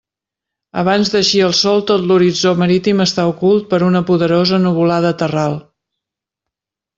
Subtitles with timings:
[0.83, 5.55] Abans d'eixir el sol tot l'horitzó marítim està ocult per una poderosa nuvolada terral.